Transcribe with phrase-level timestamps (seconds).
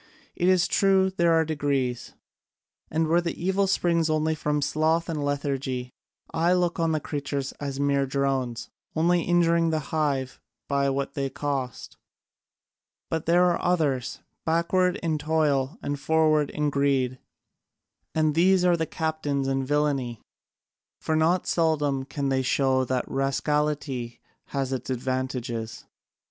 [0.35, 2.13] It is true there are degrees,
[2.89, 5.91] and where the evil springs only from sloth and lethargy,
[6.33, 11.29] I look on the creatures as mere drones, only injuring the hive by what they
[11.29, 11.97] cost:
[13.11, 17.19] but there are others, backward in toil and forward in greed,
[18.15, 20.19] and these are the captains in villainy:
[20.99, 25.85] for not seldom can they show that rascality has its advantages.